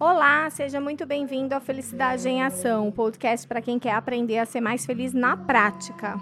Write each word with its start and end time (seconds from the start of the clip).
Olá, 0.00 0.50
seja 0.50 0.80
muito 0.80 1.06
bem-vindo 1.06 1.54
ao 1.54 1.60
Felicidade 1.60 2.28
em 2.28 2.42
Ação, 2.42 2.88
um 2.88 2.90
podcast 2.90 3.46
para 3.46 3.62
quem 3.62 3.78
quer 3.78 3.92
aprender 3.92 4.38
a 4.38 4.44
ser 4.44 4.60
mais 4.60 4.84
feliz 4.84 5.12
na 5.12 5.36
prática. 5.36 6.18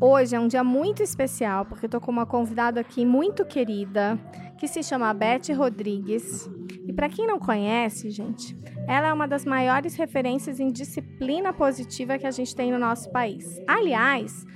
Hoje 0.00 0.34
é 0.34 0.40
um 0.40 0.48
dia 0.48 0.64
muito 0.64 1.02
especial 1.02 1.66
porque 1.66 1.84
estou 1.84 2.00
com 2.00 2.10
uma 2.10 2.24
convidada 2.24 2.80
aqui 2.80 3.04
muito 3.04 3.44
querida 3.44 4.18
que 4.56 4.66
se 4.66 4.82
chama 4.82 5.12
Beth 5.12 5.54
Rodrigues. 5.54 6.48
E 6.88 6.92
para 6.92 7.10
quem 7.10 7.26
não 7.26 7.38
conhece, 7.38 8.10
gente, 8.10 8.56
ela 8.88 9.08
é 9.08 9.12
uma 9.12 9.28
das 9.28 9.44
maiores 9.44 9.94
referências 9.94 10.58
em 10.58 10.72
disciplina 10.72 11.52
positiva 11.52 12.16
que 12.16 12.26
a 12.26 12.30
gente 12.30 12.56
tem 12.56 12.72
no 12.72 12.78
nosso 12.78 13.12
país. 13.12 13.60
Aliás, 13.68 14.46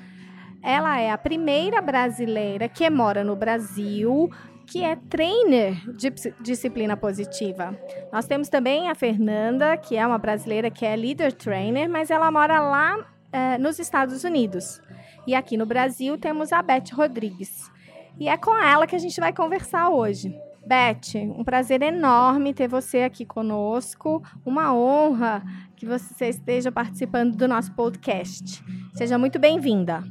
ela 0.62 0.98
é 0.98 1.10
a 1.10 1.18
primeira 1.18 1.82
brasileira 1.82 2.70
que 2.70 2.88
mora 2.88 3.22
no 3.22 3.36
Brasil 3.36 4.30
que 4.66 4.82
é 4.82 4.96
trainer 4.96 5.74
de 5.92 6.10
disciplina 6.40 6.96
positiva. 6.96 7.78
Nós 8.12 8.26
temos 8.26 8.48
também 8.48 8.88
a 8.88 8.94
Fernanda, 8.94 9.76
que 9.76 9.96
é 9.96 10.06
uma 10.06 10.18
brasileira 10.18 10.70
que 10.70 10.84
é 10.84 10.96
leader 10.96 11.32
trainer, 11.32 11.88
mas 11.88 12.10
ela 12.10 12.30
mora 12.30 12.60
lá 12.60 13.06
é, 13.32 13.58
nos 13.58 13.78
Estados 13.78 14.24
Unidos. 14.24 14.80
E 15.26 15.34
aqui 15.34 15.56
no 15.56 15.66
Brasil 15.66 16.18
temos 16.18 16.52
a 16.52 16.62
Beth 16.62 16.92
Rodrigues. 16.92 17.70
E 18.18 18.28
é 18.28 18.36
com 18.36 18.56
ela 18.56 18.86
que 18.86 18.94
a 18.94 18.98
gente 18.98 19.18
vai 19.20 19.32
conversar 19.32 19.88
hoje. 19.90 20.34
Beth, 20.66 21.16
um 21.36 21.44
prazer 21.44 21.82
enorme 21.82 22.54
ter 22.54 22.68
você 22.68 23.02
aqui 23.02 23.24
conosco. 23.24 24.22
Uma 24.44 24.74
honra 24.74 25.42
que 25.76 25.84
você 25.84 26.28
esteja 26.28 26.72
participando 26.72 27.36
do 27.36 27.48
nosso 27.48 27.72
podcast. 27.72 28.64
Seja 28.94 29.18
muito 29.18 29.38
bem-vinda. 29.38 30.04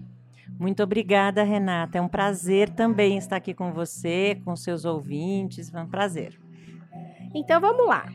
Muito 0.59 0.81
obrigada, 0.83 1.43
Renata. 1.43 1.97
É 1.97 2.01
um 2.01 2.07
prazer 2.07 2.69
também 2.69 3.17
estar 3.17 3.35
aqui 3.35 3.53
com 3.53 3.71
você, 3.71 4.39
com 4.45 4.55
seus 4.55 4.85
ouvintes. 4.85 5.73
É 5.73 5.81
um 5.81 5.87
prazer. 5.87 6.39
Então 7.33 7.59
vamos 7.59 7.87
lá. 7.87 8.05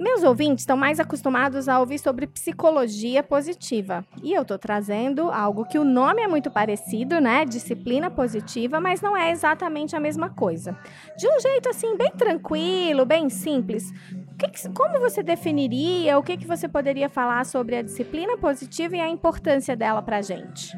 Meus 0.00 0.22
ouvintes 0.22 0.62
estão 0.62 0.78
mais 0.78 0.98
acostumados 0.98 1.68
a 1.68 1.78
ouvir 1.78 1.98
sobre 1.98 2.26
psicologia 2.26 3.22
positiva. 3.22 4.02
E 4.22 4.32
eu 4.32 4.40
estou 4.40 4.58
trazendo 4.58 5.30
algo 5.30 5.66
que 5.66 5.78
o 5.78 5.84
nome 5.84 6.22
é 6.22 6.26
muito 6.26 6.50
parecido, 6.50 7.20
né? 7.20 7.44
Disciplina 7.44 8.10
positiva, 8.10 8.80
mas 8.80 9.02
não 9.02 9.14
é 9.14 9.30
exatamente 9.30 9.94
a 9.94 10.00
mesma 10.00 10.30
coisa. 10.30 10.74
De 11.18 11.28
um 11.28 11.38
jeito 11.38 11.68
assim, 11.68 11.98
bem 11.98 12.12
tranquilo, 12.12 13.04
bem 13.04 13.28
simples. 13.28 13.92
Que, 14.38 14.70
como 14.70 14.98
você 15.00 15.22
definiria, 15.22 16.18
o 16.18 16.22
que, 16.22 16.38
que 16.38 16.46
você 16.46 16.66
poderia 16.66 17.10
falar 17.10 17.44
sobre 17.44 17.76
a 17.76 17.82
disciplina 17.82 18.38
positiva 18.38 18.96
e 18.96 19.00
a 19.00 19.08
importância 19.08 19.76
dela 19.76 20.00
para 20.00 20.16
a 20.16 20.22
gente? 20.22 20.74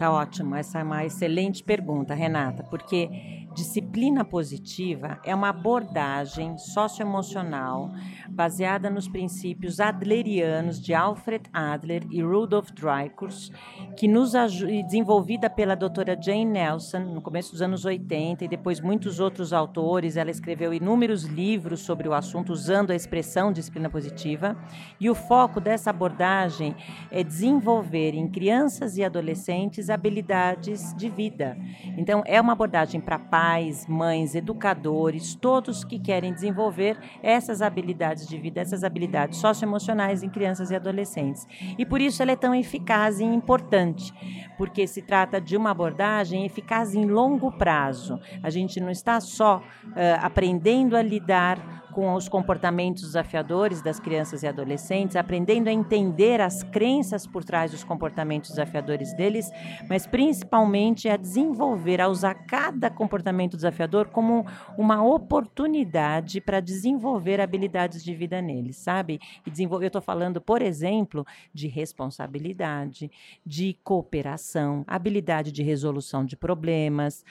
Tá 0.00 0.10
ótimo, 0.10 0.56
essa 0.56 0.78
é 0.78 0.82
uma 0.82 1.04
excelente 1.04 1.62
pergunta, 1.62 2.14
Renata, 2.14 2.62
porque 2.70 3.40
Disciplina 3.52 4.24
positiva 4.24 5.18
é 5.24 5.34
uma 5.34 5.48
abordagem 5.48 6.56
socioemocional 6.56 7.90
baseada 8.28 8.88
nos 8.88 9.08
princípios 9.08 9.80
adlerianos 9.80 10.80
de 10.80 10.94
Alfred 10.94 11.50
Adler 11.52 12.06
e 12.12 12.22
Rudolf 12.22 12.70
Dreikurs, 12.70 13.50
que 13.96 14.06
nos 14.06 14.32
desenvolvida 14.84 15.50
pela 15.50 15.74
doutora 15.74 16.16
Jane 16.18 16.44
Nelson 16.44 17.00
no 17.00 17.20
começo 17.20 17.50
dos 17.50 17.60
anos 17.60 17.84
80 17.84 18.44
e 18.44 18.48
depois 18.48 18.80
muitos 18.80 19.18
outros 19.18 19.52
autores. 19.52 20.16
Ela 20.16 20.30
escreveu 20.30 20.72
inúmeros 20.72 21.24
livros 21.24 21.80
sobre 21.80 22.08
o 22.08 22.14
assunto 22.14 22.52
usando 22.52 22.92
a 22.92 22.96
expressão 22.96 23.52
disciplina 23.52 23.90
positiva. 23.90 24.56
E 25.00 25.10
o 25.10 25.14
foco 25.14 25.60
dessa 25.60 25.90
abordagem 25.90 26.76
é 27.10 27.24
desenvolver 27.24 28.14
em 28.14 28.28
crianças 28.28 28.96
e 28.96 29.02
adolescentes 29.02 29.89
habilidades 29.90 30.94
de 30.94 31.08
vida. 31.08 31.56
Então, 31.96 32.22
é 32.26 32.40
uma 32.40 32.52
abordagem 32.52 33.00
para 33.00 33.18
pais, 33.18 33.86
mães, 33.86 34.34
educadores, 34.34 35.34
todos 35.34 35.84
que 35.84 35.98
querem 35.98 36.32
desenvolver 36.32 36.98
essas 37.22 37.60
habilidades 37.60 38.26
de 38.26 38.38
vida, 38.38 38.60
essas 38.60 38.84
habilidades 38.84 39.38
socioemocionais 39.38 40.22
em 40.22 40.28
crianças 40.28 40.70
e 40.70 40.76
adolescentes. 40.76 41.46
E 41.78 41.84
por 41.84 42.00
isso 42.00 42.22
ela 42.22 42.32
é 42.32 42.36
tão 42.36 42.54
eficaz 42.54 43.20
e 43.20 43.24
importante, 43.24 44.12
porque 44.56 44.86
se 44.86 45.02
trata 45.02 45.40
de 45.40 45.56
uma 45.56 45.70
abordagem 45.70 46.46
eficaz 46.46 46.94
em 46.94 47.04
longo 47.06 47.52
prazo. 47.52 48.20
A 48.42 48.50
gente 48.50 48.80
não 48.80 48.90
está 48.90 49.20
só 49.20 49.58
uh, 49.58 49.62
aprendendo 50.22 50.96
a 50.96 51.02
lidar 51.02 51.80
com 51.90 52.14
os 52.14 52.28
comportamentos 52.28 53.02
desafiadores 53.02 53.82
das 53.82 53.98
crianças 54.00 54.42
e 54.42 54.46
adolescentes, 54.46 55.16
aprendendo 55.16 55.68
a 55.68 55.72
entender 55.72 56.40
as 56.40 56.62
crenças 56.62 57.26
por 57.26 57.44
trás 57.44 57.70
dos 57.70 57.84
comportamentos 57.84 58.50
desafiadores 58.50 59.12
deles, 59.14 59.50
mas 59.88 60.06
principalmente 60.06 61.08
a 61.08 61.16
desenvolver, 61.16 62.00
a 62.00 62.08
usar 62.08 62.34
cada 62.34 62.88
comportamento 62.88 63.56
desafiador 63.56 64.08
como 64.08 64.46
uma 64.78 65.02
oportunidade 65.04 66.40
para 66.40 66.60
desenvolver 66.60 67.40
habilidades 67.40 68.02
de 68.02 68.14
vida 68.14 68.40
neles, 68.40 68.76
sabe? 68.76 69.20
Eu 69.46 69.82
estou 69.82 70.02
falando, 70.02 70.40
por 70.40 70.62
exemplo, 70.62 71.26
de 71.52 71.68
responsabilidade, 71.68 73.10
de 73.44 73.76
cooperação, 73.82 74.84
habilidade 74.86 75.52
de 75.52 75.62
resolução 75.62 76.24
de 76.24 76.36
problemas, 76.36 77.24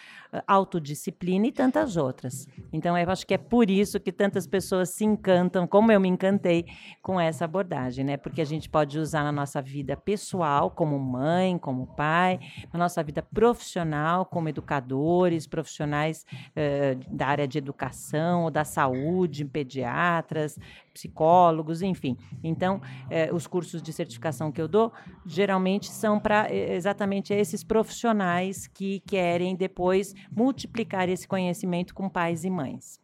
autodisciplina 0.46 1.48
e 1.48 1.52
tantas 1.52 1.98
outras. 1.98 2.48
Então, 2.72 2.98
eu 2.98 3.10
acho 3.10 3.26
que 3.26 3.34
é 3.34 3.38
por 3.38 3.70
isso 3.70 4.00
que 4.00 4.12
tantas 4.12 4.46
pessoas 4.50 4.90
se 4.90 5.06
encantam, 5.06 5.68
como 5.68 5.92
eu 5.92 6.00
me 6.00 6.08
encantei 6.08 6.66
com 7.02 7.20
essa 7.20 7.46
abordagem, 7.46 8.04
né? 8.04 8.18
Porque 8.18 8.42
a 8.42 8.46
gente 8.46 8.70
pode 8.70 9.00
usar 9.00 9.24
na 9.24 9.32
nossa 9.32 9.62
vida 9.62 9.96
pessoal, 9.96 10.72
como 10.72 10.98
mãe, 11.00 11.58
como 11.58 11.88
pai, 11.96 12.40
na 12.74 12.80
nossa 12.80 13.02
vida 13.04 13.22
profissional, 13.22 14.26
como 14.26 14.50
educadores, 14.50 15.48
profissionais 15.48 16.26
uh, 16.52 17.16
da 17.16 17.28
área 17.28 17.48
de 17.48 17.58
educação 17.58 18.44
ou 18.44 18.52
da 18.52 18.64
saúde, 18.64 19.46
pediatras, 19.46 20.58
psicólogos, 21.00 21.82
enfim. 21.82 22.18
Então, 22.44 22.82
eh, 23.10 23.30
os 23.34 23.48
cursos 23.48 23.82
de 23.82 23.94
certificação 23.94 24.52
que 24.52 24.62
eu 24.62 24.68
dou 24.68 24.92
geralmente 25.26 25.88
são 25.88 26.20
para 26.20 26.48
eh, 26.54 26.76
exatamente 26.76 27.34
esses 27.34 27.64
profissionais 27.64 28.68
que 28.68 29.00
querem 29.02 29.56
depois 29.56 30.14
multiplicar 30.32 31.08
esse 31.08 31.28
conhecimento 31.28 31.94
com 31.94 32.10
pais 32.10 32.44
e 32.44 32.50
mães. 32.50 33.00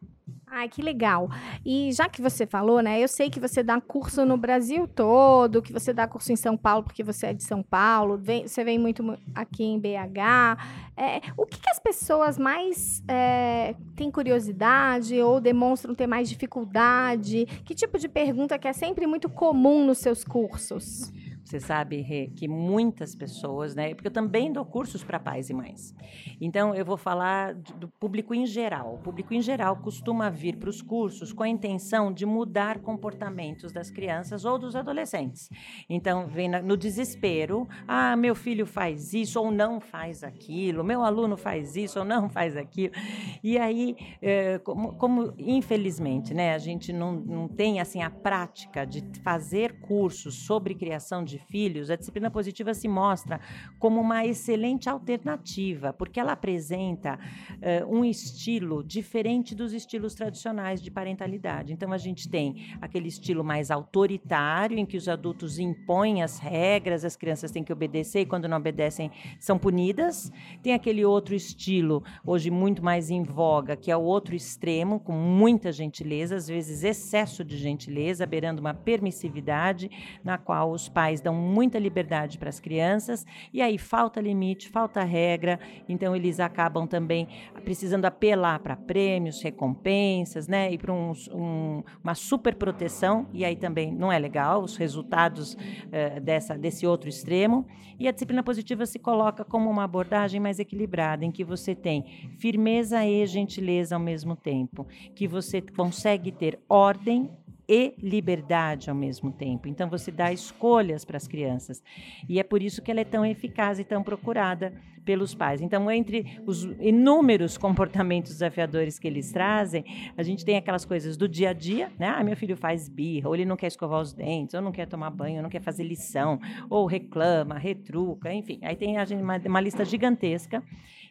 Ai, 0.48 0.70
que 0.70 0.82
legal. 0.82 1.30
E 1.66 1.92
já 1.92 2.08
que 2.08 2.22
você 2.22 2.46
falou, 2.46 2.82
né? 2.82 3.00
Eu 3.04 3.08
sei 3.08 3.30
que 3.30 3.40
você 3.40 3.62
dá 3.62 3.82
curso 3.82 4.26
no 4.26 4.38
Brasil 4.38 4.88
todo, 4.88 5.62
que 5.62 5.74
você 5.74 5.92
dá 5.92 6.08
curso 6.08 6.32
em 6.32 6.36
São 6.36 6.56
Paulo 6.56 6.84
porque 6.84 7.04
você 7.04 7.28
é 7.28 7.34
de 7.34 7.44
São 7.44 7.62
Paulo, 7.62 8.18
vem, 8.18 8.48
você 8.48 8.64
vem 8.64 8.80
muito 8.80 9.04
aqui 9.34 9.64
em 9.64 9.80
BH. 9.80 10.58
É, 10.96 11.22
o 11.36 11.46
que, 11.46 11.60
que, 11.60 11.70
as 11.70 11.80
pessoas 11.80 12.38
mais 12.38 13.04
é, 13.08 13.76
têm 13.96 14.10
curiosidade 14.10 15.20
ou 15.22 15.42
demonstram 15.42 15.94
ter 15.94 16.08
mais 16.08 16.30
dificuldade? 16.30 17.46
Que 17.66 17.76
tipo 17.76 18.00
de 18.00 18.08
pergunta 18.08 18.58
que 18.58 18.68
é 18.68 18.74
sempre 18.74 19.06
muito 19.06 19.28
comum 19.28 19.86
nos 19.86 19.98
seus 19.98 20.24
cursos? 20.24 21.12
Você 21.46 21.60
sabe, 21.60 22.32
que 22.36 22.48
muitas 22.48 23.14
pessoas, 23.14 23.76
né? 23.76 23.94
Porque 23.94 24.08
eu 24.08 24.12
também 24.12 24.52
dou 24.52 24.66
cursos 24.66 25.04
para 25.04 25.20
pais 25.20 25.48
e 25.48 25.54
mães. 25.54 25.94
Então, 26.42 26.74
eu 26.74 26.84
vou 26.84 26.98
falar 26.98 27.54
do 27.54 27.88
público 27.88 28.34
em 28.34 28.48
geral. 28.48 28.96
O 28.96 28.98
público 28.98 29.32
em 29.32 29.42
geral 29.42 29.76
costuma 29.76 30.28
vir 30.28 30.58
para 30.58 30.72
os 30.72 30.82
cursos 30.82 31.32
com 31.32 31.44
a 31.44 31.48
intenção 31.48 32.12
de 32.12 32.26
mudar 32.26 32.80
comportamentos 32.80 33.72
das 33.72 33.92
crianças 33.92 34.44
ou 34.44 34.58
dos 34.58 34.76
adolescentes. 34.76 35.48
Então, 35.88 36.26
vem 36.26 36.50
no 36.50 36.76
desespero: 36.76 37.68
ah, 37.88 38.16
meu 38.16 38.34
filho 38.34 38.66
faz 38.66 39.14
isso 39.14 39.40
ou 39.40 39.52
não 39.52 39.80
faz 39.80 40.24
aquilo, 40.24 40.84
meu 40.84 41.04
aluno 41.04 41.38
faz 41.38 41.76
isso 41.76 42.00
ou 42.00 42.06
não 42.06 42.28
faz 42.28 42.58
aquilo. 42.58 42.96
E 43.44 43.60
aí, 43.60 43.96
é, 44.20 44.58
como, 44.58 44.94
como, 44.94 45.32
infelizmente, 45.38 46.34
né, 46.34 46.56
a 46.56 46.58
gente 46.58 46.92
não, 46.92 47.14
não 47.14 47.48
tem 47.48 47.80
assim 47.80 48.02
a 48.02 48.10
prática 48.10 48.84
de 48.84 49.04
fazer 49.22 49.80
cursos 49.82 50.34
sobre 50.34 50.74
criação 50.74 51.24
de 51.24 51.35
de 51.36 51.40
filhos, 51.40 51.90
a 51.90 51.96
disciplina 51.96 52.32
positiva 52.32 52.74
se 52.74 52.88
mostra 52.88 53.40
como 53.78 54.00
uma 54.00 54.26
excelente 54.26 54.90
alternativa, 54.90 55.92
porque 55.92 56.20
ela 56.20 56.32
apresenta 56.32 57.20
uh, 57.20 57.94
um 57.94 58.06
estilo 58.06 58.84
diferente 58.84 59.54
dos 59.54 59.74
estilos 59.74 60.16
tradicionais 60.16 60.82
de 60.82 60.90
parentalidade. 60.90 61.74
Então, 61.74 61.92
a 61.92 61.98
gente 61.98 62.30
tem 62.30 62.68
aquele 62.82 63.10
estilo 63.10 63.44
mais 63.44 63.70
autoritário, 63.70 64.78
em 64.78 64.86
que 64.86 64.98
os 64.98 65.10
adultos 65.10 65.60
impõem 65.60 66.24
as 66.24 66.40
regras, 66.40 67.04
as 67.04 67.16
crianças 67.16 67.52
têm 67.52 67.64
que 67.64 67.74
obedecer 67.74 68.22
e, 68.22 68.26
quando 68.26 68.48
não 68.48 68.58
obedecem, 68.58 69.12
são 69.40 69.58
punidas. 69.58 70.32
Tem 70.64 70.74
aquele 70.74 71.04
outro 71.04 71.36
estilo, 71.36 72.04
hoje 72.26 72.50
muito 72.50 72.84
mais 72.84 73.10
em 73.10 73.24
voga, 73.24 73.76
que 73.76 73.92
é 73.92 73.98
o 73.98 74.02
outro 74.02 74.36
extremo, 74.36 75.00
com 75.00 75.12
muita 75.12 75.72
gentileza, 75.72 76.36
às 76.36 76.48
vezes 76.48 76.84
excesso 76.84 77.44
de 77.44 77.58
gentileza, 77.58 78.26
beirando 78.26 78.62
uma 78.62 78.74
permissividade, 78.74 79.90
na 80.24 80.38
qual 80.38 80.72
os 80.72 80.88
pais 80.88 81.20
dão 81.26 81.34
muita 81.34 81.80
liberdade 81.80 82.38
para 82.38 82.50
as 82.50 82.60
crianças, 82.60 83.26
e 83.52 83.62
aí 83.62 83.78
falta 83.80 84.22
limite, 84.22 84.70
falta 84.70 85.04
regra, 85.04 85.60
então 85.90 86.16
eles 86.16 86.40
acabam 86.40 86.86
também 86.86 87.28
precisando 87.64 88.06
apelar 88.06 88.60
para 88.60 88.76
prêmios, 88.76 89.42
recompensas, 89.42 90.48
né? 90.48 90.72
E 90.72 90.78
para 90.78 90.94
um, 90.94 91.14
um, 91.32 91.84
uma 92.04 92.14
super 92.14 92.56
proteção, 92.56 93.28
e 93.34 93.44
aí 93.44 93.56
também 93.56 93.92
não 93.92 94.12
é 94.12 94.20
legal 94.20 94.62
os 94.62 94.78
resultados 94.78 95.54
uh, 95.54 96.22
dessa, 96.22 96.56
desse 96.56 96.86
outro 96.86 97.10
extremo. 97.10 97.66
E 97.98 98.08
a 98.08 98.12
disciplina 98.12 98.44
positiva 98.44 98.86
se 98.86 99.00
coloca 99.00 99.44
como 99.44 99.70
uma 99.70 99.86
abordagem 99.86 100.40
mais 100.40 100.60
equilibrada, 100.60 101.26
em 101.26 101.32
que 101.32 101.44
você 101.44 101.74
tem 101.74 102.04
firmeza 102.38 103.04
e 103.06 103.26
gentileza 103.26 103.96
ao 103.96 104.02
mesmo 104.02 104.36
tempo, 104.36 104.86
que 105.16 105.28
você 105.28 105.62
consegue 105.62 106.32
ter 106.32 106.60
ordem 106.70 107.32
e 107.68 107.94
liberdade 108.02 108.90
ao 108.90 108.96
mesmo 108.96 109.32
tempo. 109.32 109.68
Então 109.68 109.90
você 109.90 110.12
dá 110.12 110.32
escolhas 110.32 111.04
para 111.04 111.18
as 111.18 111.28
crianças. 111.28 111.84
E 112.28 112.40
é 112.40 112.44
por 112.44 112.62
isso 112.62 112.82
que 112.82 112.92
ela 112.92 113.02
é 113.02 113.06
tão 113.06 113.26
eficaz 113.26 113.80
e 113.80 113.84
tão 113.84 114.04
procurada 114.04 114.74
pelos 115.06 115.36
pais. 115.36 115.62
Então, 115.62 115.90
entre 115.92 116.42
os 116.46 116.64
inúmeros 116.80 117.58
comportamentos 117.60 118.32
desafiadores 118.32 118.98
que 118.98 119.08
eles 119.08 119.32
trazem, 119.32 119.86
a 120.18 120.24
gente 120.24 120.44
tem 120.44 120.58
aquelas 120.58 120.84
coisas 120.84 121.16
do 121.16 121.30
dia 121.30 121.52
a 121.52 121.54
dia, 121.54 121.92
né? 121.98 122.08
Ah, 122.08 122.24
meu 122.24 122.36
filho 122.36 122.58
faz 122.58 122.90
birra, 122.90 123.30
ou 123.30 123.36
ele 123.36 123.46
não 123.46 123.56
quer 123.56 123.68
escovar 123.68 124.02
os 124.02 124.12
dentes, 124.12 124.56
ou 124.56 124.62
não 124.62 124.72
quer 124.72 124.88
tomar 124.88 125.12
banho, 125.12 125.38
ou 125.38 125.44
não 125.44 125.50
quer 125.50 125.62
fazer 125.62 125.84
lição, 125.84 126.40
ou 126.70 126.88
reclama, 126.88 127.58
retruca, 127.58 128.34
enfim. 128.34 128.60
Aí 128.64 128.76
tem 128.76 128.96
uma, 129.22 129.38
uma 129.46 129.62
lista 129.62 129.86
gigantesca. 129.86 130.64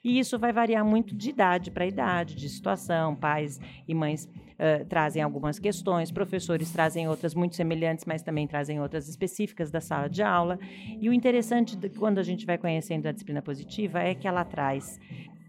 E 0.04 0.18
isso 0.18 0.38
vai 0.38 0.52
variar 0.52 0.84
muito 0.84 1.14
de 1.14 1.30
idade 1.30 1.70
para 1.70 1.86
idade, 1.86 2.36
de 2.36 2.46
situação. 2.46 3.16
Pais 3.16 3.58
e 3.88 3.94
mães 3.94 4.26
uh, 4.26 4.84
trazem 4.84 5.22
algumas 5.22 5.58
questões, 5.58 6.12
professores 6.12 6.70
trazem 6.70 7.08
outras 7.08 7.34
muito 7.34 7.56
semelhantes, 7.56 8.04
mas 8.04 8.22
também 8.22 8.46
trazem 8.46 8.78
outras 8.80 9.08
específicas 9.08 9.70
da 9.70 9.80
sala 9.80 10.08
de 10.08 10.22
aula. 10.22 10.58
E 11.00 11.08
o 11.08 11.12
interessante 11.12 11.74
de, 11.74 11.88
quando 11.88 12.18
a 12.18 12.22
gente 12.22 12.44
vai 12.44 12.58
conhecendo 12.58 13.06
a 13.06 13.12
disciplina 13.12 13.40
positiva 13.40 14.00
é 14.00 14.14
que 14.14 14.28
ela 14.28 14.44
traz 14.44 15.00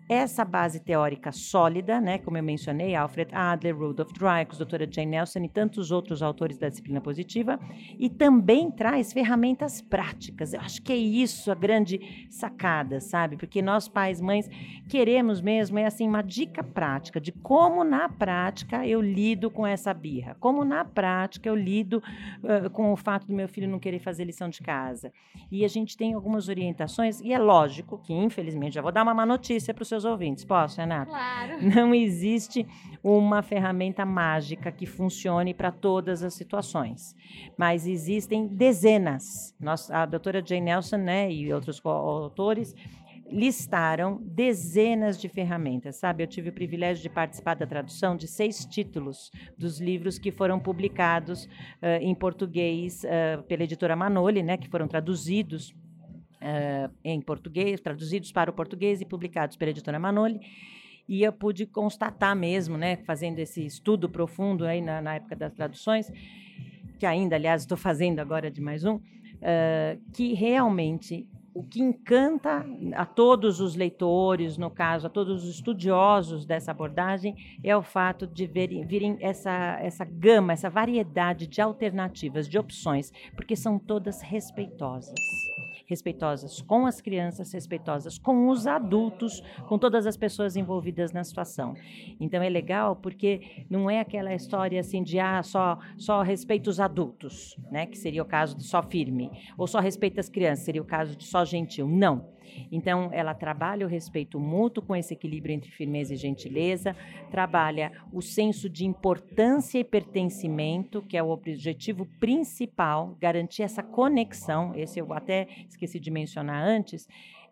essa 0.07 0.45
base 0.45 0.79
teórica 0.79 1.31
sólida, 1.31 1.99
né, 1.99 2.19
como 2.19 2.37
eu 2.37 2.43
mencionei, 2.43 2.95
Alfred 2.95 3.33
Adler, 3.33 3.75
Rudolf 3.75 4.11
Dreikes, 4.11 4.57
doutora 4.57 4.87
Jane 4.89 5.11
Nelson 5.11 5.39
e 5.39 5.49
tantos 5.49 5.91
outros 5.91 6.21
autores 6.21 6.57
da 6.57 6.69
disciplina 6.69 7.01
positiva, 7.01 7.59
e 7.97 8.09
também 8.09 8.69
traz 8.69 9.11
ferramentas 9.11 9.81
práticas. 9.81 10.53
Eu 10.53 10.61
acho 10.61 10.81
que 10.81 10.93
é 10.93 10.95
isso 10.95 11.51
a 11.51 11.55
grande 11.55 12.27
sacada, 12.29 12.99
sabe? 12.99 13.35
Porque 13.35 13.61
nós 13.61 13.87
pais, 13.87 14.21
mães, 14.21 14.49
queremos 14.87 15.41
mesmo 15.41 15.79
é 15.79 15.85
assim 15.85 16.07
uma 16.07 16.21
dica 16.21 16.63
prática 16.63 17.19
de 17.19 17.31
como 17.31 17.83
na 17.83 18.07
prática 18.07 18.85
eu 18.85 19.01
lido 19.01 19.49
com 19.49 19.65
essa 19.65 19.93
birra, 19.93 20.35
como 20.39 20.63
na 20.63 20.85
prática 20.85 21.49
eu 21.49 21.55
lido 21.55 22.01
uh, 22.43 22.69
com 22.69 22.91
o 22.93 22.95
fato 22.95 23.27
do 23.27 23.33
meu 23.33 23.47
filho 23.47 23.67
não 23.67 23.79
querer 23.79 23.99
fazer 23.99 24.25
lição 24.25 24.49
de 24.49 24.61
casa. 24.61 25.11
E 25.51 25.65
a 25.65 25.67
gente 25.67 25.97
tem 25.97 26.13
algumas 26.13 26.47
orientações 26.47 27.19
e 27.21 27.33
é 27.33 27.39
lógico 27.39 27.97
que 27.99 28.13
infelizmente 28.13 28.75
já 28.75 28.81
vou 28.81 28.91
dar 28.91 29.03
uma 29.03 29.13
má 29.13 29.25
notícia 29.25 29.73
para 29.73 29.81
o 29.81 29.85
seus 29.95 30.05
ouvintes. 30.05 30.43
Posso, 30.43 30.79
Renata? 30.79 31.09
Claro. 31.09 31.57
Não 31.63 31.93
existe 31.93 32.67
uma 33.03 33.41
ferramenta 33.41 34.05
mágica 34.05 34.71
que 34.71 34.85
funcione 34.85 35.53
para 35.53 35.71
todas 35.71 36.23
as 36.23 36.33
situações, 36.33 37.15
mas 37.57 37.87
existem 37.87 38.47
dezenas. 38.47 39.55
Nós, 39.59 39.89
a 39.91 40.05
doutora 40.05 40.43
Jane 40.45 40.61
Nelson 40.61 40.97
né, 40.97 41.31
e 41.31 41.53
outros 41.53 41.81
autores 41.85 42.75
listaram 43.31 44.19
dezenas 44.21 45.19
de 45.19 45.27
ferramentas, 45.27 45.95
sabe? 45.95 46.23
Eu 46.23 46.27
tive 46.27 46.49
o 46.49 46.53
privilégio 46.53 47.01
de 47.01 47.09
participar 47.09 47.55
da 47.55 47.65
tradução 47.65 48.15
de 48.15 48.27
seis 48.27 48.65
títulos 48.65 49.31
dos 49.57 49.79
livros 49.79 50.19
que 50.19 50.31
foram 50.31 50.59
publicados 50.59 51.45
uh, 51.45 52.01
em 52.01 52.13
português 52.13 53.03
uh, 53.03 53.41
pela 53.43 53.63
editora 53.63 53.95
Manoli, 53.95 54.43
né? 54.43 54.57
Que 54.57 54.69
foram 54.69 54.87
traduzidos 54.87 55.73
uh, 56.45 56.93
em 57.03 57.19
português, 57.19 57.81
traduzidos 57.81 58.31
para 58.31 58.51
o 58.51 58.53
português 58.53 59.01
e 59.01 59.05
publicados 59.05 59.57
pela 59.57 59.71
editora 59.71 59.99
Manoli. 59.99 60.39
E 61.07 61.23
eu 61.23 61.33
pude 61.33 61.65
constatar 61.65 62.35
mesmo, 62.35 62.77
né, 62.77 62.97
fazendo 62.97 63.39
esse 63.39 63.65
estudo 63.65 64.09
profundo 64.09 64.65
aí 64.65 64.81
na, 64.81 65.01
na 65.01 65.15
época 65.15 65.35
das 65.35 65.53
traduções, 65.53 66.11
que 66.99 67.05
ainda, 67.05 67.35
aliás, 67.35 67.61
estou 67.61 67.77
fazendo 67.77 68.19
agora 68.19 68.49
de 68.49 68.61
mais 68.61 68.83
um, 68.85 68.95
uh, 68.95 69.01
que 70.13 70.33
realmente 70.33 71.27
o 71.53 71.63
que 71.63 71.81
encanta 71.81 72.65
a 72.95 73.05
todos 73.05 73.61
os 73.61 73.75
leitores, 73.77 74.57
no 74.57 74.69
caso, 74.69 75.07
a 75.07 75.09
todos 75.09 75.45
os 75.45 75.55
estudiosos 75.55 76.45
dessa 76.45 76.71
abordagem, 76.71 77.33
é 77.63 77.75
o 77.77 77.81
fato 77.81 78.27
de 78.27 78.45
verem, 78.45 78.85
virem 78.85 79.17
essa, 79.21 79.77
essa 79.79 80.03
gama, 80.03 80.51
essa 80.51 80.69
variedade 80.69 81.47
de 81.47 81.61
alternativas, 81.61 82.49
de 82.49 82.57
opções, 82.57 83.13
porque 83.37 83.55
são 83.55 83.79
todas 83.79 84.21
respeitosas 84.21 85.15
respeitosas 85.85 86.61
com 86.61 86.85
as 86.85 87.01
crianças, 87.01 87.51
respeitosas 87.51 88.17
com 88.17 88.49
os 88.49 88.67
adultos, 88.67 89.41
com 89.67 89.77
todas 89.77 90.05
as 90.05 90.17
pessoas 90.17 90.55
envolvidas 90.55 91.11
na 91.11 91.23
situação. 91.23 91.75
Então 92.19 92.41
é 92.41 92.49
legal 92.49 92.95
porque 92.95 93.65
não 93.69 93.89
é 93.89 93.99
aquela 93.99 94.33
história 94.33 94.79
assim 94.79 95.03
de 95.03 95.19
ah, 95.19 95.41
só 95.43 95.77
só 95.97 96.21
respeita 96.21 96.69
os 96.69 96.79
adultos, 96.79 97.55
né, 97.71 97.85
que 97.85 97.97
seria 97.97 98.21
o 98.21 98.25
caso 98.25 98.55
de 98.57 98.63
só 98.63 98.81
firme, 98.81 99.31
ou 99.57 99.67
só 99.67 99.79
respeita 99.79 100.19
as 100.19 100.29
crianças, 100.29 100.65
seria 100.65 100.81
o 100.81 100.85
caso 100.85 101.15
de 101.15 101.25
só 101.25 101.43
gentil. 101.45 101.87
Não. 101.87 102.34
Então, 102.71 103.09
ela 103.11 103.33
trabalha 103.33 103.85
o 103.85 103.89
respeito 103.89 104.39
mútuo 104.39 104.83
com 104.83 104.95
esse 104.95 105.13
equilíbrio 105.13 105.53
entre 105.53 105.71
firmeza 105.71 106.13
e 106.13 106.17
gentileza, 106.17 106.95
trabalha 107.31 107.91
o 108.11 108.21
senso 108.21 108.69
de 108.69 108.85
importância 108.85 109.79
e 109.79 109.83
pertencimento, 109.83 111.01
que 111.01 111.17
é 111.17 111.23
o 111.23 111.29
objetivo 111.29 112.05
principal, 112.19 113.15
garantir 113.19 113.63
essa 113.63 113.83
conexão. 113.83 114.73
Esse 114.75 114.99
eu 114.99 115.13
até 115.13 115.47
esqueci 115.67 115.99
de 115.99 116.11
mencionar 116.11 116.63
antes 116.63 117.07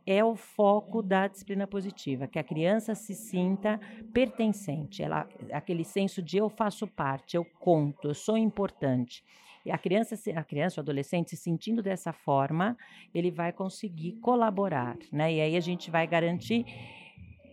é 0.05 0.23
o 0.23 0.35
foco 0.35 1.01
da 1.01 1.27
disciplina 1.27 1.65
positiva, 1.65 2.27
que 2.27 2.37
a 2.37 2.43
criança 2.43 2.93
se 2.93 3.13
sinta 3.13 3.79
pertencente, 4.13 5.01
ela, 5.01 5.27
aquele 5.51 5.83
senso 5.83 6.21
de 6.21 6.37
eu 6.37 6.49
faço 6.49 6.85
parte, 6.85 7.37
eu 7.37 7.45
conto, 7.59 8.09
eu 8.09 8.13
sou 8.13 8.37
importante. 8.37 9.23
E 9.65 9.71
a 9.71 9.77
criança, 9.77 10.15
a 10.35 10.43
criança, 10.43 10.79
o 10.79 10.83
adolescente 10.83 11.29
se 11.29 11.37
sentindo 11.37 11.81
dessa 11.81 12.11
forma, 12.11 12.77
ele 13.13 13.31
vai 13.31 13.51
conseguir 13.51 14.13
colaborar, 14.13 14.97
né? 15.11 15.33
E 15.33 15.41
aí 15.41 15.55
a 15.55 15.61
gente 15.61 15.89
vai 15.89 16.05
garantir 16.05 16.65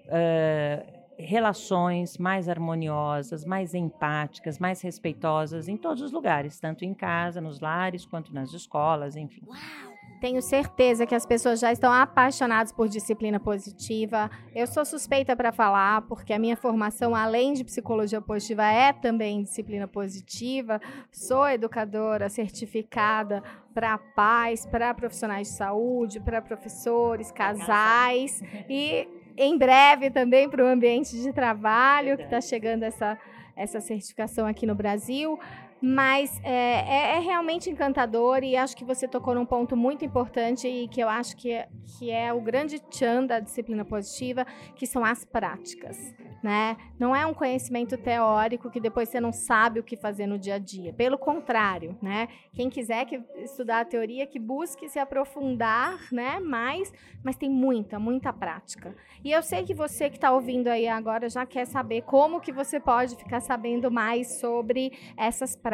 uh, 0.07 1.01
relações 1.17 2.19
mais 2.19 2.49
harmoniosas, 2.49 3.45
mais 3.45 3.75
empáticas, 3.75 4.59
mais 4.59 4.81
respeitosas 4.81 5.69
em 5.69 5.77
todos 5.77 6.03
os 6.03 6.13
lugares, 6.13 6.59
tanto 6.59 6.85
em 6.85 6.95
casa, 6.95 7.41
nos 7.41 7.61
lares, 7.61 8.05
quanto 8.05 8.35
nas 8.35 8.53
escolas, 8.53 9.17
enfim. 9.17 9.43
Uau! 9.47 9.90
Tenho 10.21 10.43
certeza 10.43 11.07
que 11.07 11.15
as 11.15 11.25
pessoas 11.25 11.59
já 11.59 11.73
estão 11.73 11.91
apaixonadas 11.91 12.73
por 12.73 12.89
disciplina 12.89 13.41
positiva. 13.41 14.31
Eu 14.55 14.67
sou 14.67 14.85
suspeita 14.85 15.35
para 15.35 15.51
falar, 15.51 16.03
porque 16.03 16.35
a 16.35 16.39
minha 16.39 16.59
formação, 16.59 17.15
além 17.15 17.55
de 17.55 17.65
psicologia 17.65 18.21
positiva, 18.21 18.65
é 18.67 18.93
também 18.93 19.43
disciplina 19.43 19.89
positiva. 19.89 20.79
Sou 21.11 21.49
educadora 21.49 22.29
certificada 22.29 23.43
para 23.73 23.97
pais, 23.97 24.67
para 24.67 24.93
profissionais 24.93 25.49
de 25.49 25.55
saúde, 25.55 26.21
para 26.21 26.43
professores, 26.43 27.33
casais 27.33 28.43
e 28.69 29.09
em 29.39 29.57
breve 29.57 30.11
também 30.11 30.51
para 30.51 30.63
o 30.63 30.67
ambiente 30.67 31.17
de 31.19 31.33
trabalho, 31.33 32.19
que 32.19 32.25
está 32.25 32.43
chegando 32.43 32.83
essa, 32.83 33.19
essa 33.57 33.81
certificação 33.81 34.47
aqui 34.47 34.67
no 34.67 34.75
Brasil. 34.75 35.39
Mas 35.83 36.39
é, 36.43 36.51
é, 36.51 37.17
é, 37.17 37.19
realmente 37.21 37.71
encantador 37.71 38.45
e 38.45 38.57
acho 38.57 38.77
que 38.77 38.85
você 38.85 39.09
tocou 39.09 39.35
num 39.35 39.47
ponto 39.47 39.77
muito 39.77 40.05
importante 40.05 40.69
e 40.69 40.87
que 40.89 41.01
eu 41.01 41.09
acho 41.09 41.37
que 41.37 41.53
é, 41.53 41.69
que 41.99 42.11
é 42.11 42.33
o 42.33 42.41
grande 42.41 42.79
tchan 42.79 43.25
da 43.25 43.41
disciplina 43.41 43.85
positiva, 43.85 44.47
que 44.77 44.87
são 44.87 45.05
as 45.05 45.25
práticas 45.25 46.15
né? 46.43 46.77
Não 46.99 47.15
é 47.15 47.27
um 47.27 47.35
conhecimento 47.35 47.97
teórico 47.97 48.71
que 48.71 48.81
depois 48.81 49.09
você 49.09 49.21
não 49.21 49.33
sabe 49.33 49.81
o 49.81 49.83
que 49.83 49.97
fazer 49.97 50.27
no 50.27 50.39
dia 50.39 50.55
a 50.55 50.59
dia. 50.59 50.93
Pelo 50.93 51.19
contrário, 51.19 51.97
né? 52.01 52.29
Quem 52.53 52.71
quiser 52.71 53.05
que 53.05 53.23
estudar 53.37 53.81
a 53.81 53.85
teoria, 53.85 54.27
que 54.27 54.39
busque 54.39 54.89
se 54.89 54.99
aprofundar, 54.99 56.01
né? 56.13 56.41
Mais, 56.41 56.93
mas 57.23 57.37
tem 57.37 57.51
muita, 57.51 57.99
muita 57.99 58.33
prática. 58.33 58.95
E 59.23 59.31
eu 59.31 59.43
sei 59.43 59.65
que 59.65 59.75
você 59.75 60.09
que 60.09 60.17
está 60.17 60.33
ouvindo 60.33 60.69
aí 60.69 60.89
agora 60.89 61.29
já 61.29 61.45
quer 61.45 61.67
saber 61.67 62.03
como 62.03 62.41
que 62.41 62.53
você 62.53 62.81
pode 62.81 63.17
ficar 63.17 63.41
sabendo 63.41 63.91
mais 63.91 64.41
sobre 64.41 64.93
essas 65.17 65.55
práticas, 65.55 65.70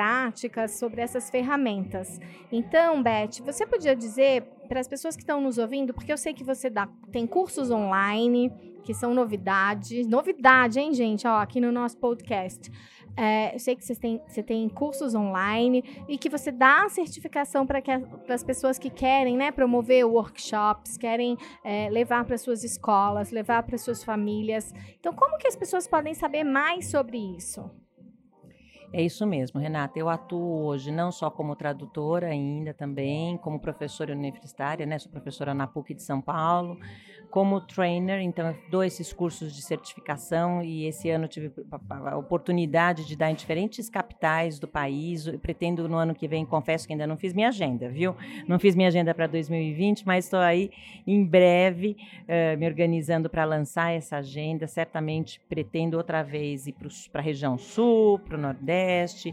sobre 0.69 1.01
essas 1.01 1.31
ferramentas. 1.31 2.21
Então, 2.51 3.03
Beth, 3.03 3.43
você 3.45 3.67
podia 3.67 3.95
dizer 3.95 4.43
para 4.69 4.81
as 4.81 4.89
pessoas 4.89 5.17
que 5.17 5.23
estão 5.23 5.41
nos 5.41 5.59
ouvindo, 5.59 5.95
porque 5.95 6.13
eu 6.13 6.19
sei 6.19 6.35
que 6.35 6.45
você 6.45 6.69
dá, 6.69 6.89
tem 7.11 7.27
cursos 7.27 7.71
online, 7.71 8.53
que 8.85 8.95
são 8.95 9.13
novidades. 9.13 10.07
Novidade, 10.07 10.79
hein, 10.79 10.95
gente? 10.95 11.27
Ó, 11.27 11.39
aqui 11.39 11.61
no 11.61 11.73
nosso 11.73 11.99
podcast. 11.99 12.71
É, 13.17 13.55
eu 13.55 13.59
sei 13.59 13.75
que 13.75 13.85
você 13.85 13.95
tem, 13.97 14.21
você 14.29 14.43
tem 14.43 14.69
cursos 14.69 15.15
online 15.15 15.83
e 16.07 16.19
que 16.19 16.29
você 16.29 16.53
dá 16.53 16.87
certificação 16.89 17.67
para 17.67 17.83
as 18.29 18.45
pessoas 18.45 18.79
que 18.79 18.91
querem 18.91 19.37
né, 19.37 19.51
promover 19.51 20.07
workshops, 20.07 20.99
querem 20.99 21.37
é, 21.65 21.89
levar 21.89 22.25
para 22.25 22.37
suas 22.37 22.63
escolas, 22.63 23.31
levar 23.31 23.63
para 23.63 23.79
suas 23.79 24.05
famílias. 24.05 24.73
Então, 25.01 25.15
como 25.15 25.39
que 25.39 25.49
as 25.49 25.57
pessoas 25.57 25.89
podem 25.89 26.13
saber 26.13 26.45
mais 26.45 26.91
sobre 26.91 27.17
isso? 27.17 27.71
É 28.93 29.03
isso 29.03 29.27
mesmo, 29.27 29.61
Renata. 29.61 29.99
Eu 29.99 30.09
atuo 30.09 30.65
hoje 30.65 30.91
não 30.91 31.11
só 31.13 31.31
como 31.31 31.57
tradutora 31.57 32.29
ainda 32.29 32.73
também, 32.73 33.37
como 33.37 33.61
professora 33.61 34.13
universitária, 34.13 34.87
né? 34.87 34.99
Sou 34.99 35.11
professora 35.11 35.53
na 35.53 35.67
PUC 35.67 35.95
de 35.95 36.03
São 36.03 36.21
Paulo, 36.21 36.79
como 37.31 37.61
trainer, 37.61 38.21
então 38.21 38.55
dou 38.71 38.83
esses 38.83 39.13
cursos 39.13 39.55
de 39.55 39.63
certificação 39.63 40.63
e 40.63 40.87
esse 40.87 41.11
ano 41.11 41.29
tive 41.29 41.53
a 41.71 42.17
oportunidade 42.17 43.07
de 43.07 43.17
dar 43.17 43.31
em 43.31 43.35
diferentes 43.35 43.89
capitais 43.89 44.59
do 44.59 44.69
país. 44.69 45.27
Eu 45.27 45.39
pretendo 45.39 45.89
no 45.89 45.97
ano 45.97 46.15
que 46.15 46.27
vem, 46.29 46.45
confesso 46.45 46.87
que 46.87 46.93
ainda 46.93 47.07
não 47.07 47.17
fiz 47.17 47.33
minha 47.33 47.49
agenda, 47.49 47.89
viu? 47.89 48.17
Não 48.47 48.59
fiz 48.59 48.75
minha 48.75 48.89
agenda 48.89 49.15
para 49.15 49.27
2020, 49.27 50.07
mas 50.07 50.25
estou 50.25 50.41
aí 50.41 50.71
em 51.07 51.25
breve 51.25 51.97
uh, 52.23 52.59
me 52.59 52.67
organizando 52.67 53.29
para 53.29 53.45
lançar 53.45 53.93
essa 53.93 54.17
agenda. 54.19 54.67
Certamente 54.67 55.41
pretendo 55.49 55.97
outra 55.97 56.23
vez 56.23 56.67
ir 56.67 56.75
para 57.11 57.21
a 57.21 57.25
região 57.25 57.59
sul, 57.59 58.19
para 58.19 58.37
o 58.37 58.41
nordeste, 58.41 59.33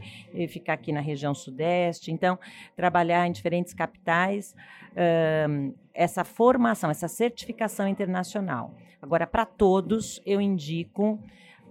ficar 0.50 0.74
aqui 0.74 0.92
na 0.92 1.02
região 1.02 1.34
sudeste. 1.34 2.12
Então, 2.12 2.38
trabalhar 2.76 3.28
em 3.28 3.32
diferentes 3.32 3.74
capitais. 3.74 4.56
Uh, 4.92 5.83
essa 5.94 6.24
formação, 6.24 6.90
essa 6.90 7.08
certificação 7.08 7.88
internacional. 7.88 8.74
Agora, 9.02 9.28
para 9.28 9.46
todos, 9.46 10.22
eu 10.26 10.42
indico 10.42 11.20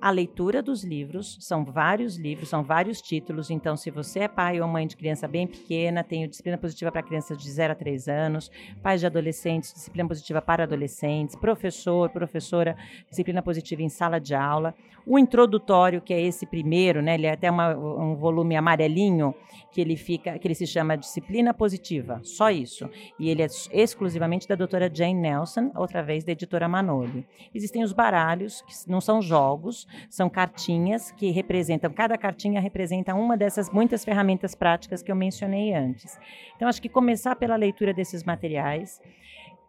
a 0.02 0.10
leitura 0.10 0.60
dos 0.60 0.82
livros, 0.82 1.38
são 1.38 1.64
vários 1.64 2.16
livros, 2.16 2.48
são 2.48 2.64
vários 2.64 3.00
títulos. 3.00 3.50
Então, 3.50 3.76
se 3.76 3.88
você 3.88 4.18
é 4.18 4.28
pai 4.28 4.60
ou 4.60 4.66
mãe 4.66 4.84
de 4.84 4.96
criança 4.96 5.28
bem 5.28 5.46
pequena, 5.46 6.02
tem 6.02 6.28
disciplina 6.28 6.58
positiva 6.58 6.90
para 6.90 7.04
crianças 7.04 7.38
de 7.38 7.48
0 7.48 7.72
a 7.72 7.76
3 7.76 8.08
anos, 8.08 8.50
pais 8.82 8.98
de 8.98 9.06
adolescentes, 9.06 9.72
disciplina 9.72 10.08
positiva 10.08 10.42
para 10.42 10.64
adolescentes, 10.64 11.36
professor, 11.36 12.10
professora, 12.10 12.76
disciplina 13.08 13.40
positiva 13.40 13.80
em 13.80 13.88
sala 13.88 14.18
de 14.18 14.34
aula. 14.34 14.74
O 15.06 15.20
introdutório, 15.20 16.00
que 16.00 16.12
é 16.12 16.20
esse 16.20 16.46
primeiro, 16.46 17.00
né? 17.00 17.14
Ele 17.14 17.26
é 17.26 17.32
até 17.32 17.48
uma, 17.48 17.76
um 17.76 18.16
volume 18.16 18.56
amarelinho 18.56 19.32
que 19.72 19.80
ele 19.80 19.96
fica, 19.96 20.38
que 20.38 20.46
ele 20.46 20.54
se 20.54 20.66
chama 20.66 20.96
Disciplina 20.96 21.54
Positiva, 21.54 22.20
só 22.22 22.50
isso. 22.50 22.88
E 23.18 23.30
ele 23.30 23.42
é 23.42 23.46
exclusivamente 23.72 24.46
da 24.46 24.54
doutora 24.54 24.90
Jane 24.92 25.14
Nelson, 25.14 25.72
outra 25.74 26.02
vez 26.02 26.24
da 26.24 26.32
editora 26.32 26.68
Manoli. 26.68 27.26
Existem 27.54 27.82
os 27.82 27.92
baralhos, 27.92 28.62
que 28.62 28.90
não 28.90 29.00
são 29.00 29.22
jogos, 29.22 29.86
são 30.08 30.28
cartinhas 30.28 31.10
que 31.10 31.30
representam, 31.30 31.92
cada 31.92 32.16
cartinha 32.18 32.60
representa 32.60 33.14
uma 33.14 33.36
dessas 33.36 33.70
muitas 33.70 34.04
ferramentas 34.04 34.54
práticas 34.54 35.02
que 35.02 35.10
eu 35.10 35.16
mencionei 35.16 35.74
antes. 35.74 36.18
Então, 36.56 36.68
acho 36.68 36.80
que 36.80 36.88
começar 36.88 37.36
pela 37.36 37.56
leitura 37.56 37.92
desses 37.92 38.24
materiais. 38.24 39.00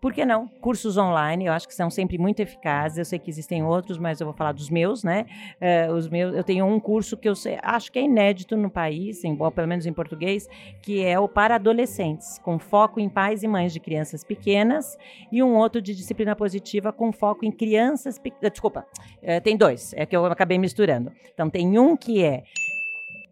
Por 0.04 0.12
que 0.12 0.26
não? 0.26 0.50
Cursos 0.60 0.98
online, 0.98 1.46
eu 1.46 1.54
acho 1.54 1.66
que 1.66 1.74
são 1.74 1.90
sempre 1.90 2.18
muito 2.18 2.42
eficazes. 2.42 2.98
Eu 2.98 3.06
sei 3.06 3.18
que 3.18 3.30
existem 3.30 3.64
outros, 3.64 3.98
mas 3.98 4.20
eu 4.20 4.28
vou 4.28 4.34
falar 4.34 4.52
dos 4.52 4.70
meus, 4.70 5.02
né? 5.02 5.26
Uh, 5.62 5.94
os 5.94 6.10
meus, 6.10 6.36
eu 6.36 6.44
tenho 6.44 6.66
um 6.66 6.78
curso 6.78 7.16
que 7.16 7.30
eu 7.30 7.34
sei, 7.34 7.58
acho 7.64 7.90
que 7.90 8.00
é 8.00 8.02
inédito 8.02 8.58
no 8.58 8.70
país, 8.70 9.24
em, 9.24 9.34
pelo 9.34 9.66
menos 9.66 9.86
em 9.86 9.94
português, 9.94 10.50
que 10.82 11.02
é 11.02 11.18
o 11.18 11.30
para 11.30 11.56
adolescentes, 11.56 12.38
com 12.40 12.60
foco 12.60 13.00
em 13.00 13.08
pais 13.08 13.44
e 13.44 13.48
mães 13.48 13.72
de 13.72 13.80
crianças 13.80 14.26
pequenas, 14.26 14.98
e 15.32 15.42
um 15.42 15.56
outro 15.56 15.82
de 15.82 15.96
disciplina 15.96 16.36
positiva 16.36 16.92
com 16.92 17.14
foco 17.14 17.46
em 17.46 17.52
crianças. 17.52 18.20
Desculpa, 18.42 18.86
uh, 19.22 19.42
tem 19.42 19.56
dois, 19.56 19.94
é 19.94 20.06
que 20.06 20.18
eu 20.18 20.26
acabei 20.26 20.58
misturando. 20.58 21.14
Então, 21.34 21.50
tem 21.50 21.80
um 21.80 21.96
que 21.96 22.22
é 22.22 22.44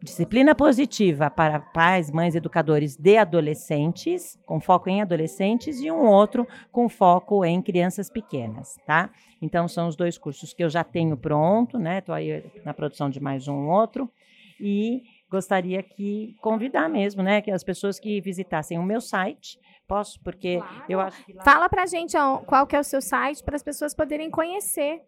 Disciplina 0.03 0.55
positiva 0.55 1.29
para 1.29 1.59
pais, 1.59 2.09
mães, 2.09 2.33
educadores 2.33 2.97
de 2.97 3.17
adolescentes, 3.17 4.35
com 4.47 4.59
foco 4.59 4.89
em 4.89 4.99
adolescentes, 4.99 5.79
e 5.79 5.91
um 5.91 6.07
outro 6.07 6.47
com 6.71 6.89
foco 6.89 7.45
em 7.45 7.61
crianças 7.61 8.09
pequenas, 8.09 8.79
tá? 8.85 9.11
Então, 9.39 9.67
são 9.67 9.87
os 9.87 9.95
dois 9.95 10.17
cursos 10.17 10.53
que 10.53 10.63
eu 10.63 10.69
já 10.69 10.83
tenho 10.83 11.15
pronto, 11.15 11.77
né? 11.77 11.99
Estou 11.99 12.15
aí 12.15 12.43
na 12.65 12.73
produção 12.73 13.11
de 13.11 13.19
mais 13.19 13.47
um 13.47 13.69
outro. 13.69 14.09
E 14.59 15.03
gostaria 15.29 15.83
que 15.83 16.35
convidar 16.41 16.89
mesmo, 16.89 17.21
né? 17.21 17.39
Que 17.39 17.51
as 17.51 17.63
pessoas 17.63 17.99
que 17.99 18.19
visitassem 18.21 18.79
o 18.79 18.83
meu 18.83 19.01
site, 19.01 19.59
posso, 19.87 20.19
porque 20.23 20.57
claro. 20.57 20.85
eu 20.89 20.99
acho. 20.99 21.23
Lá... 21.33 21.43
Fala 21.43 21.69
pra 21.69 21.85
gente 21.85 22.17
qual 22.47 22.65
que 22.65 22.75
é 22.75 22.79
o 22.79 22.83
seu 22.83 23.01
site 23.01 23.43
para 23.43 23.55
as 23.55 23.63
pessoas 23.63 23.93
poderem 23.93 24.31
conhecer. 24.31 25.01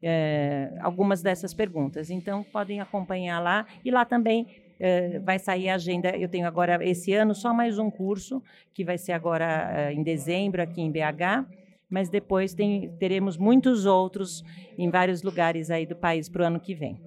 é, 0.02 0.72
algumas 0.80 1.22
dessas 1.22 1.54
perguntas. 1.54 2.10
Então 2.10 2.42
podem 2.42 2.80
acompanhar 2.80 3.40
lá 3.40 3.66
e 3.84 3.90
lá 3.90 4.04
também 4.04 4.46
Uh, 4.80 5.22
vai 5.22 5.38
sair 5.38 5.68
a 5.68 5.74
agenda. 5.74 6.08
Eu 6.16 6.26
tenho 6.26 6.46
agora, 6.46 6.82
esse 6.82 7.12
ano, 7.12 7.34
só 7.34 7.52
mais 7.52 7.78
um 7.78 7.90
curso, 7.90 8.42
que 8.72 8.82
vai 8.82 8.96
ser 8.96 9.12
agora 9.12 9.90
uh, 9.90 9.92
em 9.92 10.02
dezembro, 10.02 10.62
aqui 10.62 10.80
em 10.80 10.90
BH 10.90 11.46
mas 11.90 12.08
depois 12.08 12.54
tem, 12.54 12.88
teremos 12.98 13.36
muitos 13.36 13.84
outros 13.84 14.44
em 14.78 14.88
vários 14.88 15.22
lugares 15.22 15.70
aí 15.70 15.84
do 15.84 15.96
país 15.96 16.28
para 16.28 16.44
o 16.44 16.46
ano 16.46 16.60
que 16.60 16.74
vem. 16.74 17.02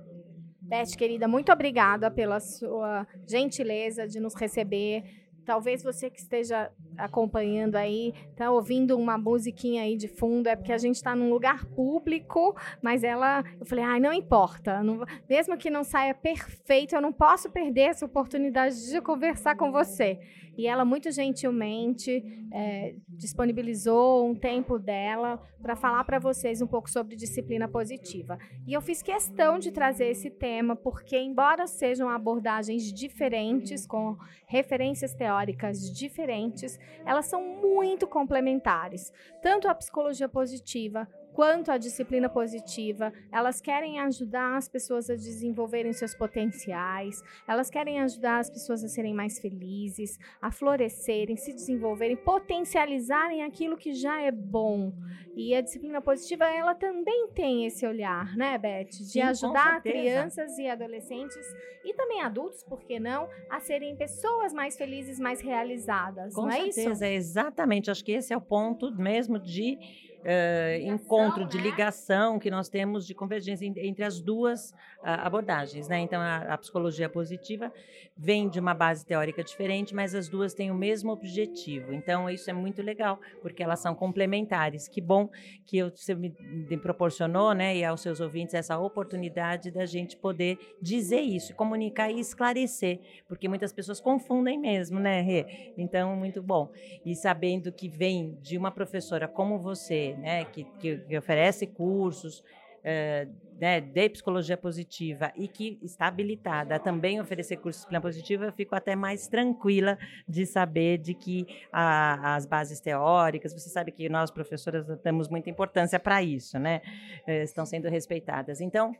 Beth, 0.61 0.97
querida, 0.97 1.27
muito 1.27 1.51
obrigada 1.51 2.11
pela 2.11 2.39
sua 2.39 3.07
gentileza 3.27 4.07
de 4.07 4.19
nos 4.19 4.35
receber. 4.35 5.03
Talvez 5.45 5.83
você 5.83 6.09
que 6.09 6.19
esteja 6.19 6.71
acompanhando 6.97 7.75
aí, 7.75 8.13
tá 8.35 8.49
ouvindo 8.51 8.97
uma 8.97 9.17
musiquinha 9.17 9.83
aí 9.83 9.97
de 9.97 10.07
fundo, 10.07 10.47
é 10.47 10.55
porque 10.55 10.71
a 10.71 10.77
gente 10.77 10.95
está 10.95 11.15
num 11.15 11.29
lugar 11.29 11.65
público, 11.65 12.55
mas 12.81 13.03
ela, 13.03 13.43
eu 13.59 13.65
falei, 13.65 13.83
ai, 13.83 13.99
não 13.99 14.13
importa, 14.13 14.81
não, 14.83 15.03
mesmo 15.29 15.57
que 15.57 15.69
não 15.69 15.83
saia 15.83 16.13
perfeito, 16.13 16.95
eu 16.95 17.01
não 17.01 17.11
posso 17.11 17.49
perder 17.49 17.89
essa 17.89 18.05
oportunidade 18.05 18.89
de 18.89 19.01
conversar 19.01 19.55
com 19.55 19.71
você 19.71 20.19
e 20.57 20.67
ela 20.67 20.85
muito 20.85 21.11
gentilmente 21.11 22.23
é, 22.51 22.95
disponibilizou 23.07 24.27
um 24.29 24.35
tempo 24.35 24.77
dela 24.77 25.41
para 25.61 25.75
falar 25.75 26.03
para 26.03 26.19
vocês 26.19 26.61
um 26.61 26.67
pouco 26.67 26.89
sobre 26.89 27.15
disciplina 27.15 27.67
positiva. 27.67 28.37
E 28.67 28.73
eu 28.73 28.81
fiz 28.81 29.01
questão 29.01 29.57
de 29.57 29.71
trazer 29.71 30.07
esse 30.07 30.29
tema 30.29 30.75
porque, 30.75 31.17
embora 31.17 31.65
sejam 31.67 32.09
abordagens 32.09 32.91
diferentes, 32.91 33.87
com 33.87 34.17
referências 34.45 35.13
teóricas 35.13 35.91
diferentes, 35.91 36.77
elas 37.05 37.25
são 37.25 37.41
muito 37.61 38.05
complementares. 38.05 39.11
Tanto 39.41 39.67
a 39.67 39.75
psicologia 39.75 40.29
positiva 40.29 41.07
quanto 41.33 41.71
à 41.71 41.77
disciplina 41.77 42.29
positiva, 42.29 43.11
elas 43.31 43.59
querem 43.59 43.99
ajudar 43.99 44.55
as 44.55 44.67
pessoas 44.67 45.09
a 45.09 45.15
desenvolverem 45.15 45.91
seus 45.91 46.13
potenciais, 46.13 47.21
elas 47.47 47.69
querem 47.69 47.99
ajudar 48.01 48.39
as 48.39 48.49
pessoas 48.49 48.83
a 48.83 48.87
serem 48.87 49.13
mais 49.13 49.39
felizes, 49.39 50.19
a 50.41 50.51
florescerem, 50.51 51.35
se 51.35 51.51
desenvolverem, 51.51 52.15
potencializarem 52.15 53.43
aquilo 53.43 53.75
que 53.75 53.93
já 53.93 54.21
é 54.21 54.31
bom. 54.31 54.93
E 55.35 55.55
a 55.55 55.61
disciplina 55.61 55.99
positiva, 55.99 56.45
ela 56.45 56.75
também 56.75 57.27
tem 57.33 57.65
esse 57.65 57.85
olhar, 57.87 58.35
né, 58.37 58.55
Beth? 58.57 58.89
De 58.89 59.05
Sim, 59.05 59.21
ajudar 59.21 59.81
crianças 59.81 60.57
e 60.59 60.67
adolescentes 60.67 61.45
e 61.83 61.93
também 61.93 62.21
adultos, 62.21 62.63
por 62.63 62.83
que 62.83 62.99
não, 62.99 63.27
a 63.49 63.59
serem 63.59 63.95
pessoas 63.95 64.53
mais 64.53 64.77
felizes, 64.77 65.19
mais 65.19 65.41
realizadas. 65.41 66.35
Com 66.35 66.43
não 66.43 66.51
certeza, 66.51 67.07
é 67.07 67.15
isso? 67.15 67.29
exatamente. 67.31 67.89
Acho 67.89 68.05
que 68.05 68.11
esse 68.11 68.31
é 68.31 68.37
o 68.37 68.41
ponto 68.41 68.91
mesmo 68.95 69.39
de 69.39 69.79
uh, 70.23 70.81
encontro, 70.81 71.45
de 71.45 71.57
ligação 71.57 72.39
que 72.39 72.49
nós 72.49 72.69
temos 72.69 73.05
de 73.05 73.13
convergência 73.13 73.65
entre 73.65 74.03
as 74.03 74.19
duas 74.19 74.71
uh, 74.71 74.75
abordagens. 75.03 75.87
Né? 75.87 75.99
Então, 75.99 76.21
a, 76.21 76.37
a, 76.37 76.57
psicologia 76.57 77.09
positiva 77.09 77.71
vem 78.15 78.49
de 78.49 78.59
uma 78.59 78.73
base 78.73 79.05
teórica 79.05 79.43
diferente, 79.43 79.93
mas 79.93 80.15
as 80.15 80.29
duas 80.29 80.53
têm 80.53 80.71
o 80.71 80.75
mesmo 80.75 81.11
objetivo. 81.11 81.93
Então, 81.93 82.29
isso 82.29 82.49
é 82.49 82.53
muito 82.53 82.81
legal, 82.81 83.19
porque 83.41 83.61
elas 83.61 83.79
são 83.79 83.93
complementares. 83.93 84.87
Que 84.87 85.01
bom 85.01 85.29
que 85.65 85.83
você 85.83 86.15
me, 86.15 86.33
me 86.39 86.77
proporcionou, 86.77 87.53
né, 87.53 87.75
e 87.75 87.83
aos 87.83 88.01
seus 88.01 88.19
ouvintes, 88.19 88.53
essa 88.53 88.77
oportunidade 88.77 89.71
da 89.71 89.85
gente 89.85 90.15
poder 90.15 90.57
dizer 90.81 91.21
isso, 91.21 91.53
comunicar 91.55 92.11
e 92.11 92.19
esclarecer, 92.19 92.99
porque 93.27 93.47
muitas 93.47 93.73
pessoas 93.73 93.99
confundem 93.99 94.57
mesmo, 94.57 94.99
né, 94.99 95.21
Rê? 95.21 95.73
Então, 95.77 96.15
muito 96.15 96.41
bom. 96.41 96.71
E 97.05 97.15
sabendo 97.15 97.71
que 97.71 97.89
vem 97.89 98.37
de 98.41 98.57
uma 98.57 98.71
professora 98.71 99.27
como 99.27 99.59
você, 99.59 100.12
né, 100.15 100.45
que, 100.45 100.63
que, 100.79 100.97
que 100.97 101.17
oferece 101.17 101.67
cursos, 101.67 102.43
é, 102.83 103.27
né, 103.59 103.79
de 103.79 104.09
psicologia 104.09 104.57
positiva 104.57 105.31
e 105.35 105.47
que 105.47 105.79
está 105.81 106.07
habilitada 106.07 106.75
a 106.75 106.79
também 106.79 107.21
oferecer 107.21 107.57
cursos 107.57 107.75
de 107.75 107.79
disciplina 107.79 108.01
positiva, 108.01 108.45
eu 108.45 108.51
fico 108.51 108.75
até 108.75 108.95
mais 108.95 109.27
tranquila 109.27 109.97
de 110.27 110.45
saber 110.45 110.97
de 110.97 111.13
que 111.13 111.47
a, 111.71 112.35
as 112.35 112.45
bases 112.45 112.79
teóricas, 112.79 113.53
você 113.53 113.69
sabe 113.69 113.91
que 113.91 114.09
nós 114.09 114.31
professoras 114.31 114.85
damos 115.01 115.29
muita 115.29 115.49
importância 115.49 115.99
para 115.99 116.21
isso, 116.21 116.59
né? 116.59 116.81
É, 117.25 117.43
estão 117.43 117.65
sendo 117.65 117.87
respeitadas. 117.87 118.59
Então, 118.59 118.93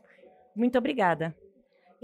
muito 0.56 0.78
obrigada. 0.78 1.34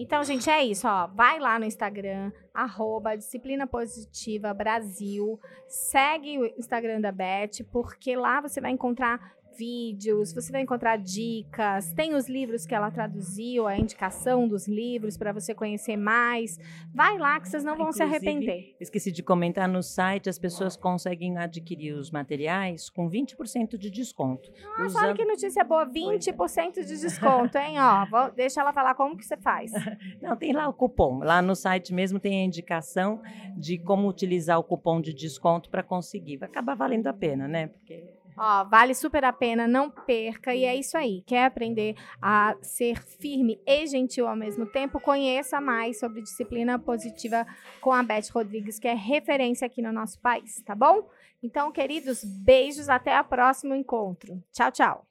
Então, 0.03 0.25
gente, 0.25 0.49
é 0.49 0.65
isso, 0.65 0.89
ó. 0.89 1.07
Vai 1.09 1.39
lá 1.39 1.59
no 1.59 1.67
Instagram, 1.67 2.33
arroba 2.55 3.15
Disciplina 3.15 3.67
Positiva 3.67 4.55
Brasil. 4.55 5.39
Segue 5.69 6.39
o 6.39 6.47
Instagram 6.59 7.03
da 7.03 7.13
Beth, 7.13 7.63
porque 7.71 8.17
lá 8.17 8.41
você 8.41 8.63
vai 8.63 8.71
encontrar 8.71 9.35
vídeos, 9.57 10.33
você 10.33 10.53
vai 10.53 10.63
encontrar 10.63 10.97
dicas, 10.97 11.93
tem 11.93 12.15
os 12.15 12.29
livros 12.29 12.67
que 12.67 12.75
ela 12.75 12.91
traduziu, 12.91 13.67
a 13.67 13.77
indicação 13.77 14.49
dos 14.49 14.67
livros 14.67 15.17
para 15.17 15.33
você 15.33 15.55
conhecer 15.55 15.97
mais. 15.97 16.59
Vai 16.95 17.19
lá 17.19 17.41
que 17.41 17.49
vocês 17.49 17.65
não 17.65 17.77
vão 17.77 17.89
Inclusive, 17.89 18.09
se 18.09 18.17
arrepender. 18.17 18.77
Esqueci 18.81 19.13
de 19.13 19.23
comentar 19.23 19.69
no 19.69 19.83
site, 19.83 20.29
as 20.29 20.39
pessoas 20.39 20.77
conseguem 20.77 21.39
adquirir 21.39 21.93
os 21.93 22.11
materiais 22.11 22.89
com 22.89 23.09
20% 23.11 23.77
de 23.77 23.91
desconto. 23.91 24.51
Ah, 24.77 24.87
Usando... 24.87 25.05
olha 25.05 25.15
que 25.15 25.25
notícia 25.25 25.65
boa, 25.65 25.87
20% 25.87 26.85
de 26.85 26.99
desconto, 26.99 27.59
hein? 27.59 27.77
Ó, 27.79 28.07
vou, 28.07 28.31
deixa 28.31 28.61
ela 28.61 28.73
falar 28.73 28.95
como 28.95 29.17
que 29.17 29.25
você 29.25 29.37
faz. 29.37 29.73
Não, 30.21 30.37
tem 30.37 30.53
lá 30.53 30.69
o 30.69 30.73
cupom. 30.73 31.19
Lá 31.19 31.43
no 31.43 31.55
site 31.55 31.93
mesmo 31.93 32.19
tem 32.19 32.43
a 32.43 32.45
indicação 32.45 33.21
de 33.57 33.79
como 33.79 34.09
utilizar 34.09 34.59
o 34.59 34.65
cupom 34.65 35.01
de 35.01 35.13
desconto 35.13 35.71
para 35.71 35.83
conseguir. 35.83 36.39
Vai 36.39 36.49
acabar 36.49 36.75
valendo 36.75 37.07
a 37.07 37.13
pena, 37.13 37.47
né? 37.47 37.69
Porque 37.69 38.20
Ó, 38.43 38.65
vale 38.65 38.95
super 38.95 39.23
a 39.23 39.35
pena, 39.35 39.69
não 39.69 39.91
perca. 39.91 40.55
E 40.55 40.65
é 40.65 40.75
isso 40.75 40.97
aí. 40.97 41.23
Quer 41.27 41.45
aprender 41.45 41.95
a 42.23 42.57
ser 42.63 43.03
firme 43.05 43.61
e 43.67 43.87
gentil 43.87 44.27
ao 44.27 44.35
mesmo 44.35 44.65
tempo? 44.65 44.99
Conheça 44.99 45.61
mais 45.61 46.01
sobre 46.01 46.23
disciplina 46.23 46.79
positiva 46.79 47.47
com 47.83 47.93
a 47.93 48.03
Beth 48.03 48.31
Rodrigues, 48.33 48.79
que 48.79 48.89
é 48.89 48.95
referência 48.95 49.67
aqui 49.67 49.83
no 49.83 49.93
nosso 49.93 50.19
país, 50.21 50.63
tá 50.63 50.75
bom? 50.75 51.07
Então, 51.43 51.71
queridos, 51.71 52.25
beijos, 52.25 52.89
até 52.89 53.21
o 53.21 53.25
próximo 53.25 53.75
encontro. 53.75 54.43
Tchau, 54.51 54.73
tchau. 54.73 55.10